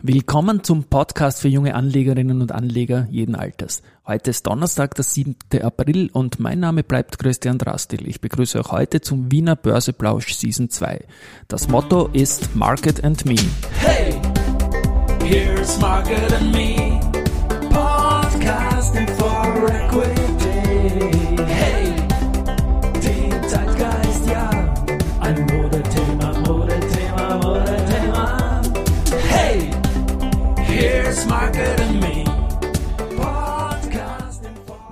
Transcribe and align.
Willkommen 0.00 0.62
zum 0.62 0.84
Podcast 0.84 1.42
für 1.42 1.48
junge 1.48 1.74
Anlegerinnen 1.74 2.40
und 2.40 2.52
Anleger 2.52 3.08
jeden 3.10 3.34
Alters. 3.34 3.82
Heute 4.06 4.30
ist 4.30 4.46
Donnerstag, 4.46 4.94
der 4.94 5.02
7. 5.02 5.34
April 5.60 6.08
und 6.12 6.38
mein 6.38 6.60
Name 6.60 6.84
bleibt 6.84 7.18
Christian 7.18 7.58
Drastil. 7.58 8.08
Ich 8.08 8.20
begrüße 8.20 8.60
euch 8.60 8.70
heute 8.70 9.00
zum 9.00 9.32
Wiener 9.32 9.56
Börseplausch 9.56 10.34
Season 10.34 10.70
2. 10.70 11.04
Das 11.48 11.66
Motto 11.66 12.10
ist 12.12 12.54
Market 12.54 13.02
and 13.02 13.24
Me. 13.24 13.34
Hey, 13.80 14.14
here's 15.24 15.76
Market 15.80 16.32
and 16.32 16.52
Me. 16.52 17.07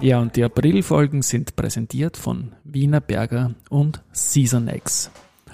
Ja, 0.01 0.21
und 0.21 0.37
die 0.37 0.45
Aprilfolgen 0.45 1.23
sind 1.23 1.57
präsentiert 1.57 2.17
von 2.17 2.53
Wiener 2.65 3.01
Berger 3.01 3.55
und 3.71 4.03
SeasonX. 4.13 5.11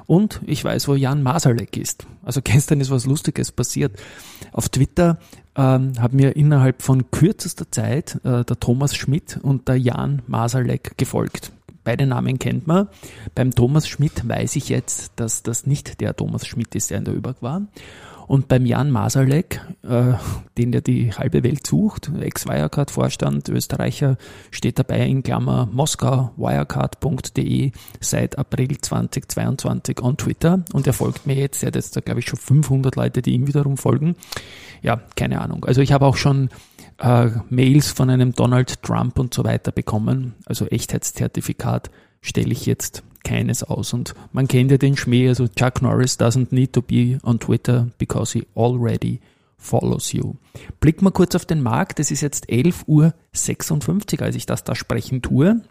Und 0.06 0.40
ich 0.46 0.62
weiß, 0.62 0.88
wo 0.88 0.94
Jan 0.94 1.22
Masalek 1.22 1.76
ist. 1.76 2.06
Also 2.22 2.40
gestern 2.44 2.80
ist 2.80 2.90
was 2.90 3.06
Lustiges 3.06 3.50
passiert. 3.52 3.98
Auf 4.52 4.68
Twitter 4.68 5.18
ähm, 5.56 5.92
haben 5.98 6.16
mir 6.16 6.36
innerhalb 6.36 6.82
von 6.82 7.10
kürzester 7.10 7.70
Zeit 7.70 8.20
äh, 8.24 8.44
der 8.44 8.60
Thomas 8.60 8.94
Schmidt 8.94 9.38
und 9.42 9.68
der 9.68 9.76
Jan 9.76 10.22
Masalek 10.26 10.98
gefolgt. 10.98 11.52
Beide 11.84 12.06
Namen 12.06 12.38
kennt 12.38 12.66
man. 12.66 12.88
Beim 13.34 13.50
Thomas 13.52 13.88
Schmidt 13.88 14.28
weiß 14.28 14.56
ich 14.56 14.68
jetzt, 14.68 15.12
dass 15.16 15.42
das 15.42 15.66
nicht 15.66 16.00
der 16.00 16.14
Thomas 16.14 16.46
Schmidt 16.46 16.74
ist, 16.74 16.90
der 16.90 16.98
in 16.98 17.04
der 17.04 17.14
ÖBAG 17.14 17.36
war. 17.40 17.62
Und 18.32 18.48
beim 18.48 18.64
Jan 18.64 18.90
Masalek, 18.90 19.60
äh, 19.82 20.14
den 20.56 20.72
der 20.72 20.80
die 20.80 21.12
halbe 21.12 21.42
Welt 21.42 21.66
sucht, 21.66 22.10
Ex-Wirecard-Vorstand, 22.18 23.50
Österreicher, 23.50 24.16
steht 24.50 24.78
dabei 24.78 25.06
in 25.06 25.22
Klammer 25.22 25.68
Moskau, 25.70 26.30
wirecard.de 26.38 27.72
seit 28.00 28.38
April 28.38 28.78
2022 28.80 30.00
on 30.00 30.16
Twitter 30.16 30.64
und 30.72 30.86
er 30.86 30.94
folgt 30.94 31.26
mir 31.26 31.36
jetzt, 31.36 31.62
er 31.62 31.66
hat 31.66 31.74
jetzt 31.74 31.94
da 31.94 32.00
glaube 32.00 32.20
ich 32.20 32.26
schon 32.26 32.38
500 32.38 32.96
Leute, 32.96 33.20
die 33.20 33.34
ihm 33.34 33.48
wiederum 33.48 33.76
folgen. 33.76 34.16
Ja, 34.80 35.02
keine 35.14 35.42
Ahnung. 35.42 35.66
Also 35.66 35.82
ich 35.82 35.92
habe 35.92 36.06
auch 36.06 36.16
schon 36.16 36.48
äh, 37.00 37.28
Mails 37.50 37.92
von 37.92 38.08
einem 38.08 38.32
Donald 38.32 38.82
Trump 38.82 39.18
und 39.18 39.34
so 39.34 39.44
weiter 39.44 39.72
bekommen, 39.72 40.36
also 40.46 40.64
Echtheitszertifikat 40.64 41.90
stelle 42.22 42.52
ich 42.52 42.64
jetzt 42.64 43.02
keines 43.24 43.62
aus. 43.62 43.92
Und 43.92 44.14
man 44.32 44.48
kennt 44.48 44.70
ja 44.70 44.78
den 44.78 44.96
Schmäh, 44.96 45.28
also 45.28 45.46
Chuck 45.48 45.82
Norris 45.82 46.18
doesn't 46.18 46.48
need 46.50 46.72
to 46.72 46.80
be 46.82 47.18
on 47.22 47.38
Twitter 47.38 47.88
because 47.98 48.38
he 48.38 48.46
already 48.54 49.20
follows 49.56 50.12
you. 50.12 50.34
Blick 50.80 51.02
mal 51.02 51.12
kurz 51.12 51.34
auf 51.34 51.46
den 51.46 51.62
Markt. 51.62 51.98
Es 52.00 52.10
ist 52.10 52.20
jetzt 52.20 52.50
11.56 52.50 52.84
Uhr, 52.86 53.14
als 54.22 54.36
ich 54.36 54.44
das 54.46 54.64
da 54.64 54.74
sprechen 54.74 55.22
tue. 55.22 55.62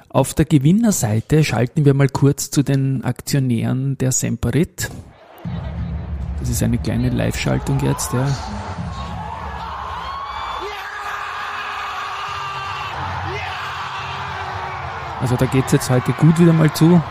Auf 0.09 0.35
der 0.35 0.45
Gewinnerseite 0.45 1.43
schalten 1.43 1.85
wir 1.85 1.95
mal 1.95 2.09
kurz 2.09 2.53
zu 2.53 2.63
den 2.63 3.03
Aktionären 3.03 3.99
der 3.99 4.13
Semperit. 4.13 4.89
Das 6.45 6.51
ist 6.51 6.63
eine 6.63 6.77
kleine 6.77 7.09
Live-Schaltung 7.09 7.81
jetzt, 7.81 8.13
ja. 8.13 8.29
Also 15.23 15.37
da 15.37 15.47
geht 15.47 15.65
es 15.65 15.73
jetzt 15.73 15.89
heute 15.89 16.13
gut 16.13 16.39
wieder 16.39 16.53
mal 16.53 16.71
zu. 16.75 17.03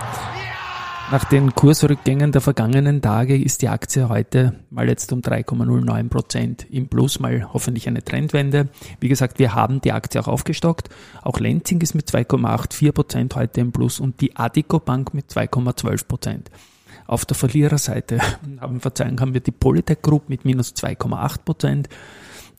Nach 1.10 1.24
den 1.24 1.56
Kursrückgängen 1.56 2.32
der 2.32 2.42
vergangenen 2.42 3.02
Tage 3.02 3.36
ist 3.36 3.64
die 3.64 3.70
Aktie 3.70 4.08
heute 4.08 4.54
mal 4.70 4.88
jetzt 4.88 5.12
um 5.12 5.22
3,09 5.22 6.10
Prozent 6.10 6.68
im 6.70 6.88
Plus, 6.88 7.20
mal 7.20 7.52
hoffentlich 7.52 7.88
eine 7.88 8.04
Trendwende. 8.04 8.70
Wie 9.00 9.10
gesagt, 9.10 9.40
wir 9.40 9.56
haben 9.56 9.82
die 9.82 9.94
Aktie 9.94 10.22
auch 10.22 10.28
aufgestockt. 10.28 10.90
Auch 11.24 11.40
Lenzing 11.40 11.82
ist 11.82 11.96
mit 11.96 12.08
2,84 12.08 12.92
Prozent 12.92 13.36
heute 13.36 13.62
im 13.62 13.72
Plus 13.72 14.00
und 14.00 14.22
die 14.22 14.36
Adico 14.36 14.78
Bank 14.78 15.16
mit 15.16 15.32
2,12 15.32 16.08
Prozent. 16.08 16.52
Auf 17.08 17.26
der 17.26 17.36
Verliererseite 17.36 18.20
haben, 18.60 18.80
Verzeihung, 18.80 19.20
haben 19.20 19.34
wir 19.34 19.42
die 19.42 19.52
Polytech 19.52 20.02
Group 20.02 20.30
mit 20.30 20.46
minus 20.46 20.74
2,8 20.74 21.44
Prozent, 21.44 21.90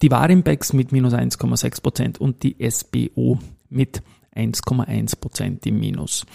die 0.03 0.11
Warimbex 0.11 0.73
mit 0.73 0.93
minus 0.93 1.15
1,6 1.15 1.83
Prozent 1.83 2.21
und 2.21 2.43
die 2.43 2.57
SBO 2.69 3.39
mit 3.69 4.03
1,1 4.35 5.19
Prozent 5.21 5.67
im 5.67 5.79
Minus. 5.79 6.27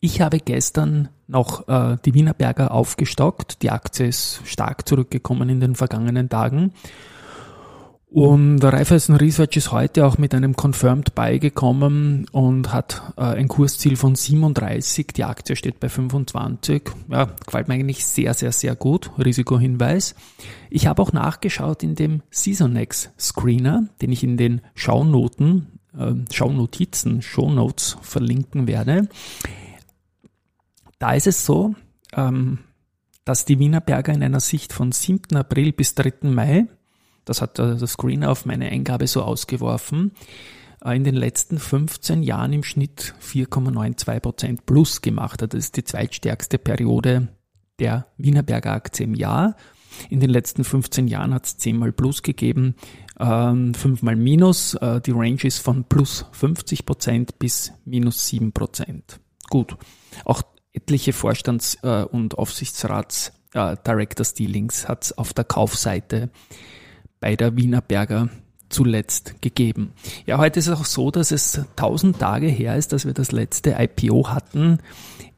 Ich 0.00 0.20
habe 0.20 0.38
gestern 0.38 1.08
noch 1.26 1.66
äh, 1.68 1.96
die 2.04 2.14
Wienerberger 2.14 2.70
aufgestockt. 2.70 3.62
Die 3.62 3.70
Aktie 3.70 4.06
ist 4.06 4.42
stark 4.44 4.88
zurückgekommen 4.88 5.48
in 5.48 5.60
den 5.60 5.74
vergangenen 5.74 6.28
Tagen. 6.28 6.72
Und 8.10 8.64
Raiffeisen 8.64 9.16
Research 9.16 9.58
ist 9.58 9.70
heute 9.70 10.06
auch 10.06 10.16
mit 10.16 10.34
einem 10.34 10.56
Confirmed 10.56 11.14
Buy 11.14 11.38
gekommen 11.38 12.26
und 12.32 12.72
hat 12.72 13.02
äh, 13.18 13.22
ein 13.22 13.48
Kursziel 13.48 13.96
von 13.96 14.14
37. 14.14 15.08
Die 15.08 15.24
Aktie 15.24 15.56
steht 15.56 15.78
bei 15.78 15.90
25. 15.90 16.84
Ja, 17.10 17.26
gefällt 17.44 17.68
mir 17.68 17.74
eigentlich 17.74 18.06
sehr, 18.06 18.32
sehr, 18.32 18.52
sehr 18.52 18.74
gut. 18.76 19.10
Risikohinweis. 19.18 20.14
Ich 20.70 20.86
habe 20.86 21.02
auch 21.02 21.12
nachgeschaut 21.12 21.82
in 21.82 21.96
dem 21.96 22.22
Seasonex 22.30 23.10
Screener, 23.18 23.88
den 24.00 24.10
ich 24.10 24.24
in 24.24 24.38
den 24.38 24.62
Schaunoten, 24.74 25.78
äh, 25.94 26.14
Schaunotizen, 26.32 27.20
Shownotes 27.20 27.98
verlinken 28.00 28.66
werde. 28.66 29.08
Da 30.98 31.12
ist 31.12 31.26
es 31.26 31.44
so, 31.44 31.74
ähm, 32.14 32.60
dass 33.26 33.44
die 33.44 33.58
Wienerberger 33.58 34.14
in 34.14 34.22
einer 34.22 34.40
Sicht 34.40 34.72
von 34.72 34.92
7. 34.92 35.36
April 35.36 35.72
bis 35.72 35.94
3. 35.94 36.30
Mai 36.30 36.68
das 37.28 37.42
hat 37.42 37.58
der 37.58 37.86
Screen 37.86 38.24
auf 38.24 38.46
meine 38.46 38.68
Eingabe 38.70 39.06
so 39.06 39.22
ausgeworfen. 39.22 40.12
Äh, 40.84 40.96
in 40.96 41.04
den 41.04 41.14
letzten 41.14 41.58
15 41.58 42.22
Jahren 42.22 42.52
im 42.52 42.62
Schnitt 42.62 43.14
4,92 43.22 44.20
Prozent 44.20 44.66
plus 44.66 45.02
gemacht 45.02 45.42
hat. 45.42 45.54
Das 45.54 45.58
ist 45.58 45.76
die 45.76 45.84
zweitstärkste 45.84 46.58
Periode 46.58 47.28
der 47.78 48.06
Wienerberger 48.16 48.72
Aktie 48.72 49.04
im 49.04 49.14
Jahr. 49.14 49.56
In 50.10 50.20
den 50.20 50.30
letzten 50.30 50.64
15 50.64 51.08
Jahren 51.08 51.34
hat 51.34 51.46
es 51.46 51.56
zehnmal 51.56 51.92
plus 51.92 52.22
gegeben, 52.22 52.74
ähm, 53.18 53.74
fünfmal 53.74 54.16
minus. 54.16 54.74
Äh, 54.74 55.00
die 55.00 55.12
Range 55.12 55.42
ist 55.42 55.58
von 55.58 55.84
plus 55.84 56.26
50 56.32 56.86
Prozent 56.86 57.38
bis 57.38 57.72
minus 57.84 58.26
7 58.28 58.52
Prozent. 58.52 59.20
Gut. 59.48 59.76
Auch 60.24 60.42
etliche 60.72 61.12
Vorstands- 61.12 61.78
äh, 61.82 62.04
und 62.04 62.36
Aufsichtsrats 62.36 63.32
äh, 63.54 63.76
Directors 63.86 64.34
Dealings 64.34 64.88
hat 64.88 65.04
es 65.04 65.18
auf 65.18 65.32
der 65.32 65.44
Kaufseite 65.44 66.30
bei 67.20 67.36
der 67.36 67.56
Wiener 67.56 67.80
Berger 67.80 68.28
zuletzt 68.68 69.40
gegeben. 69.40 69.92
Ja, 70.26 70.38
heute 70.38 70.58
ist 70.58 70.66
es 70.66 70.78
auch 70.78 70.84
so, 70.84 71.10
dass 71.10 71.30
es 71.30 71.62
tausend 71.76 72.18
Tage 72.18 72.48
her 72.48 72.76
ist, 72.76 72.92
dass 72.92 73.06
wir 73.06 73.14
das 73.14 73.32
letzte 73.32 73.76
IPO 73.78 74.28
hatten 74.28 74.78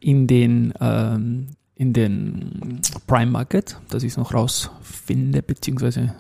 in 0.00 0.26
den, 0.26 0.74
ähm, 0.80 1.48
in 1.76 1.92
den 1.92 2.80
Prime 3.06 3.30
Market, 3.30 3.78
dass 3.88 4.02
ich 4.02 4.12
es 4.12 4.16
noch 4.16 4.34
rausfinde, 4.34 5.42
beziehungsweise 5.42 6.14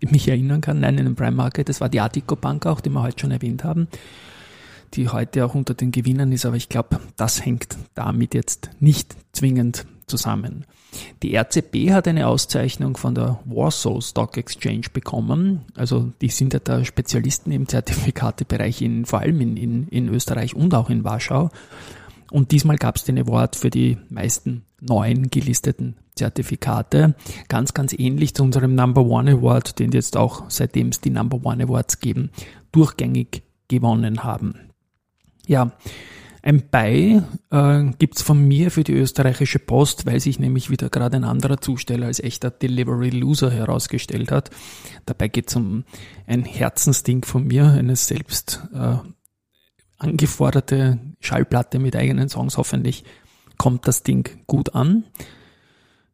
mich 0.00 0.28
erinnern 0.28 0.60
kann. 0.60 0.80
Nein, 0.80 0.98
in 0.98 1.06
den 1.06 1.16
Prime 1.16 1.32
Market, 1.32 1.68
das 1.68 1.80
war 1.80 1.88
die 1.88 2.00
Artico 2.00 2.36
Bank 2.36 2.66
auch, 2.66 2.80
die 2.80 2.90
wir 2.90 3.02
heute 3.02 3.20
schon 3.20 3.30
erwähnt 3.30 3.64
haben, 3.64 3.88
die 4.94 5.08
heute 5.08 5.44
auch 5.44 5.54
unter 5.54 5.74
den 5.74 5.90
Gewinnern 5.90 6.32
ist, 6.32 6.46
aber 6.46 6.56
ich 6.56 6.68
glaube, 6.68 7.00
das 7.16 7.44
hängt 7.44 7.76
damit 7.94 8.34
jetzt 8.34 8.70
nicht 8.78 9.16
zwingend 9.32 9.86
zusammen. 10.06 10.64
Die 11.22 11.36
RCB 11.36 11.90
hat 11.90 12.08
eine 12.08 12.28
Auszeichnung 12.28 12.96
von 12.96 13.14
der 13.14 13.40
Warsaw 13.44 14.00
Stock 14.00 14.36
Exchange 14.36 14.86
bekommen. 14.92 15.64
Also 15.74 16.12
die 16.20 16.28
sind 16.28 16.52
ja 16.52 16.60
da 16.60 16.84
Spezialisten 16.84 17.52
im 17.52 17.68
Zertifikatebereich, 17.68 18.82
in, 18.82 19.04
vor 19.04 19.20
allem 19.20 19.40
in, 19.40 19.56
in, 19.56 19.88
in 19.88 20.08
Österreich 20.08 20.54
und 20.54 20.74
auch 20.74 20.90
in 20.90 21.04
Warschau. 21.04 21.50
Und 22.30 22.50
diesmal 22.52 22.76
gab 22.76 22.96
es 22.96 23.04
den 23.04 23.18
Award 23.18 23.56
für 23.56 23.70
die 23.70 23.98
meisten 24.08 24.64
neuen 24.80 25.30
gelisteten 25.30 25.96
Zertifikate. 26.14 27.14
Ganz, 27.48 27.74
ganz 27.74 27.92
ähnlich 27.92 28.34
zu 28.34 28.42
unserem 28.42 28.74
Number 28.74 29.02
One 29.04 29.30
Award, 29.32 29.78
den 29.78 29.92
jetzt 29.92 30.16
auch, 30.16 30.44
seitdem 30.48 30.88
es 30.88 31.00
die 31.00 31.10
Number 31.10 31.44
One 31.44 31.64
Awards 31.64 32.00
geben, 32.00 32.30
durchgängig 32.72 33.42
gewonnen 33.68 34.24
haben. 34.24 34.70
Ja, 35.46 35.72
ein 36.46 36.62
Bei 36.70 37.24
äh, 37.50 37.84
gibt's 37.98 38.22
von 38.22 38.38
mir 38.46 38.70
für 38.70 38.84
die 38.84 38.92
österreichische 38.92 39.58
Post, 39.58 40.06
weil 40.06 40.20
sich 40.20 40.38
nämlich 40.38 40.70
wieder 40.70 40.88
gerade 40.90 41.16
ein 41.16 41.24
anderer 41.24 41.60
Zusteller 41.60 42.06
als 42.06 42.20
echter 42.20 42.50
Delivery 42.50 43.10
Loser 43.10 43.50
herausgestellt 43.50 44.30
hat. 44.30 44.50
Dabei 45.06 45.26
geht's 45.26 45.56
um 45.56 45.82
ein 46.24 46.44
Herzensding 46.44 47.24
von 47.24 47.48
mir, 47.48 47.64
eine 47.64 47.96
selbst 47.96 48.62
äh, 48.72 48.98
angeforderte 49.98 51.00
Schallplatte 51.18 51.80
mit 51.80 51.96
eigenen 51.96 52.28
Songs. 52.28 52.58
Hoffentlich 52.58 53.02
kommt 53.58 53.88
das 53.88 54.04
Ding 54.04 54.28
gut 54.46 54.76
an. 54.76 55.02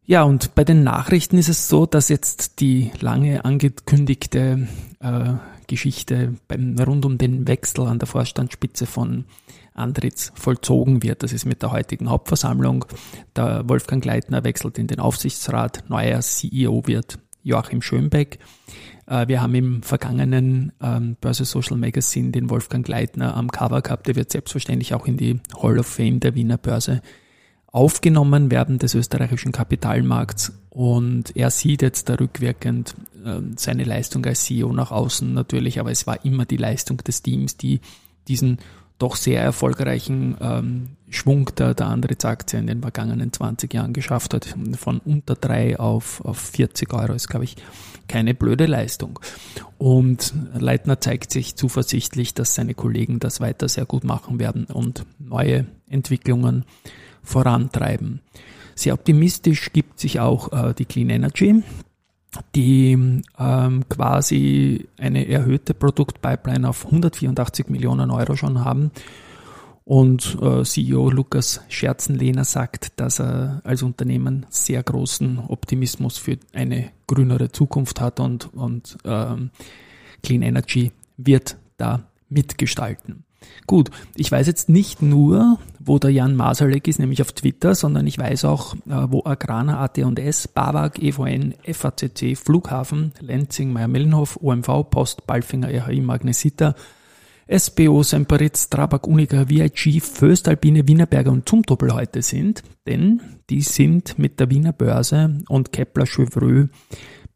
Ja, 0.06 0.22
und 0.22 0.54
bei 0.54 0.64
den 0.64 0.82
Nachrichten 0.82 1.36
ist 1.36 1.50
es 1.50 1.68
so, 1.68 1.84
dass 1.84 2.08
jetzt 2.08 2.58
die 2.60 2.90
lange 3.00 3.44
angekündigte 3.44 4.66
äh, 5.00 5.34
Geschichte 5.66 6.36
beim, 6.48 6.78
rund 6.78 7.04
um 7.04 7.18
den 7.18 7.46
Wechsel 7.46 7.86
an 7.86 7.98
der 7.98 8.08
Vorstandsspitze 8.08 8.86
von 8.86 9.26
Andritz 9.74 10.32
vollzogen 10.34 11.02
wird. 11.02 11.22
Das 11.22 11.32
ist 11.32 11.44
mit 11.44 11.62
der 11.62 11.72
heutigen 11.72 12.10
Hauptversammlung. 12.10 12.84
Der 13.36 13.68
Wolfgang 13.68 14.02
Gleitner 14.02 14.44
wechselt 14.44 14.78
in 14.78 14.86
den 14.86 15.00
Aufsichtsrat. 15.00 15.84
Neuer 15.88 16.20
CEO 16.20 16.86
wird 16.86 17.18
Joachim 17.42 17.82
Schönbeck. 17.82 18.38
Äh, 19.06 19.28
wir 19.28 19.42
haben 19.42 19.54
im 19.54 19.82
vergangenen 19.82 20.72
ähm, 20.80 21.16
Börse 21.20 21.44
Social 21.44 21.76
Magazine 21.76 22.30
den 22.30 22.50
Wolfgang 22.50 22.84
Gleitner 22.84 23.36
am 23.36 23.50
Cover 23.50 23.82
gehabt. 23.82 24.06
Der 24.06 24.16
wird 24.16 24.30
selbstverständlich 24.30 24.94
auch 24.94 25.06
in 25.06 25.16
die 25.16 25.40
Hall 25.60 25.78
of 25.78 25.86
Fame 25.86 26.20
der 26.20 26.34
Wiener 26.34 26.58
Börse 26.58 27.02
aufgenommen 27.72 28.50
werden 28.50 28.78
des 28.78 28.94
österreichischen 28.94 29.50
Kapitalmarkts 29.50 30.52
und 30.68 31.34
er 31.36 31.50
sieht 31.50 31.80
jetzt 31.80 32.08
da 32.08 32.14
rückwirkend 32.14 32.94
äh, 33.24 33.40
seine 33.56 33.84
Leistung 33.84 34.24
als 34.26 34.44
CEO 34.44 34.72
nach 34.74 34.90
außen 34.90 35.32
natürlich, 35.32 35.80
aber 35.80 35.90
es 35.90 36.06
war 36.06 36.22
immer 36.24 36.44
die 36.44 36.58
Leistung 36.58 36.98
des 36.98 37.22
Teams, 37.22 37.56
die 37.56 37.80
diesen 38.28 38.58
doch 39.02 39.16
sehr 39.16 39.42
erfolgreichen 39.42 40.36
ähm, 40.40 40.88
Schwung 41.10 41.50
der, 41.56 41.74
der 41.74 41.86
Andritz-Aktie 41.86 42.58
in 42.58 42.66
den 42.68 42.80
vergangenen 42.82 43.32
20 43.32 43.74
Jahren 43.74 43.92
geschafft 43.92 44.32
hat. 44.32 44.56
Von 44.78 44.98
unter 44.98 45.34
drei 45.34 45.78
auf, 45.78 46.24
auf 46.24 46.38
40 46.38 46.92
Euro 46.92 47.12
ist, 47.12 47.28
glaube 47.28 47.44
ich, 47.44 47.56
keine 48.08 48.34
blöde 48.34 48.66
Leistung. 48.66 49.18
Und 49.78 50.32
Leitner 50.54 51.00
zeigt 51.00 51.32
sich 51.32 51.56
zuversichtlich, 51.56 52.34
dass 52.34 52.54
seine 52.54 52.74
Kollegen 52.74 53.18
das 53.18 53.40
weiter 53.40 53.68
sehr 53.68 53.86
gut 53.86 54.04
machen 54.04 54.38
werden 54.38 54.64
und 54.66 55.04
neue 55.18 55.66
Entwicklungen 55.88 56.64
vorantreiben. 57.22 58.20
Sehr 58.74 58.94
optimistisch 58.94 59.72
gibt 59.72 59.98
sich 59.98 60.20
auch 60.20 60.52
äh, 60.52 60.74
die 60.74 60.86
Clean 60.86 61.10
Energy, 61.10 61.62
die 62.54 63.22
ähm, 63.38 63.88
quasi 63.88 64.88
eine 64.98 65.28
erhöhte 65.28 65.74
Produktpipeline 65.74 66.68
auf 66.68 66.86
184 66.86 67.68
Millionen 67.68 68.10
Euro 68.10 68.36
schon 68.36 68.64
haben. 68.64 68.90
Und 69.84 70.38
äh, 70.40 70.62
CEO 70.62 71.10
Lukas 71.10 71.60
Scherzenlehner 71.68 72.44
sagt, 72.44 73.00
dass 73.00 73.18
er 73.18 73.60
als 73.64 73.82
Unternehmen 73.82 74.46
sehr 74.48 74.82
großen 74.82 75.38
Optimismus 75.48 76.18
für 76.18 76.38
eine 76.54 76.90
grünere 77.06 77.50
Zukunft 77.50 78.00
hat 78.00 78.20
und, 78.20 78.54
und 78.54 78.96
ähm, 79.04 79.50
Clean 80.22 80.42
Energy 80.42 80.92
wird 81.16 81.56
da 81.78 82.04
mitgestalten. 82.28 83.24
Gut, 83.66 83.90
ich 84.14 84.30
weiß 84.30 84.46
jetzt 84.46 84.68
nicht 84.68 85.02
nur, 85.02 85.58
wo 85.84 85.98
der 85.98 86.10
Jan 86.10 86.36
Masalek 86.36 86.88
ist, 86.88 86.98
nämlich 86.98 87.22
auf 87.22 87.32
Twitter, 87.32 87.74
sondern 87.74 88.06
ich 88.06 88.18
weiß 88.18 88.44
auch, 88.44 88.74
äh, 88.74 89.06
wo 89.08 89.24
Agrana, 89.24 89.80
AT&S, 89.80 90.48
BAWAG, 90.48 90.98
EVN, 91.02 91.54
FACC, 91.64 92.36
Flughafen, 92.36 93.12
Lenzing, 93.20 93.72
Meyer-Mellenhof, 93.72 94.38
OMV, 94.40 94.90
Post, 94.90 95.26
Balfinger, 95.26 95.68
RHI, 95.68 96.00
Magnesita, 96.00 96.74
SBO, 97.48 98.02
Semperitz, 98.02 98.70
Trabak, 98.70 99.06
Unica, 99.06 99.48
VIG, 99.48 100.00
Föstalpine, 100.00 100.86
Wienerberger 100.86 101.32
und 101.32 101.48
Zumtobel 101.48 101.92
heute 101.92 102.22
sind, 102.22 102.62
denn 102.86 103.20
die 103.50 103.62
sind 103.62 104.18
mit 104.18 104.40
der 104.40 104.50
Wiener 104.50 104.72
Börse 104.72 105.40
und 105.48 105.72
Kepler 105.72 106.06
Chevreux 106.06 106.68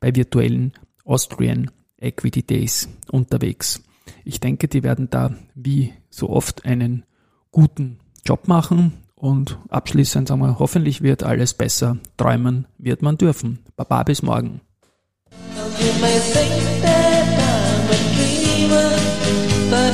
bei 0.00 0.14
virtuellen 0.14 0.72
Austrian 1.04 1.70
Equity 1.98 2.42
Days 2.42 2.88
unterwegs. 3.10 3.82
Ich 4.24 4.40
denke, 4.40 4.68
die 4.68 4.82
werden 4.82 5.10
da 5.10 5.34
wie 5.54 5.92
so 6.10 6.30
oft 6.30 6.64
einen 6.64 7.04
guten 7.50 7.98
Job 8.26 8.48
machen 8.48 8.92
und 9.14 9.58
abschließend 9.68 10.28
sagen 10.28 10.40
wir, 10.40 10.58
hoffentlich 10.58 11.00
wird 11.00 11.22
alles 11.22 11.54
besser. 11.54 11.96
Träumen 12.16 12.66
wird 12.76 13.00
man 13.02 13.16
dürfen. 13.16 13.60
Baba 13.76 14.02
bis 14.02 14.22
morgen. 14.22 14.60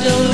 You 0.05 0.32